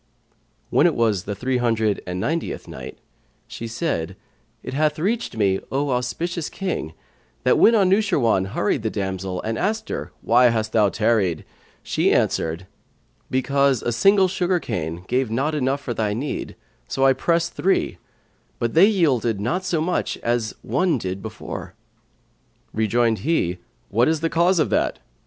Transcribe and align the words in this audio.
When 0.71 0.87
it 0.87 0.95
was 0.95 1.25
the 1.25 1.35
Three 1.35 1.57
hundred 1.57 2.01
and 2.07 2.19
Ninetieth 2.19 2.67
Night 2.67 2.97
She 3.47 3.67
said, 3.67 4.15
It 4.63 4.73
hath 4.73 4.97
reached 4.97 5.37
me, 5.37 5.59
O 5.71 5.91
auspicious 5.91 6.49
King, 6.49 6.93
that 7.43 7.59
when 7.59 7.75
Anushirwan 7.75 8.45
hurried 8.47 8.81
the 8.81 8.89
damsel 8.89 9.43
and 9.43 9.59
asked 9.59 9.89
her, 9.89 10.11
"Why 10.23 10.45
hast 10.45 10.71
thou 10.71 10.89
tarried?" 10.89 11.45
she 11.83 12.11
answered, 12.11 12.65
"Because 13.29 13.83
a 13.83 13.91
single 13.91 14.27
sugar 14.27 14.59
cane 14.59 15.03
gave 15.07 15.29
not 15.29 15.53
enough 15.53 15.81
for 15.81 15.93
thy 15.93 16.15
need; 16.15 16.55
so 16.87 17.05
I 17.05 17.13
pressed 17.13 17.53
three; 17.53 17.99
but 18.57 18.73
they 18.73 18.87
yielded 18.87 19.39
not 19.39 19.61
to 19.65 19.81
much 19.81 20.17
as 20.23 20.55
one 20.63 20.97
did 20.97 21.21
before." 21.21 21.75
Rejoined 22.73 23.19
he, 23.19 23.59
"What 23.89 24.07
is 24.07 24.21
the 24.21 24.31
cause 24.31 24.57
of 24.57 24.71
that?" 24.71 24.97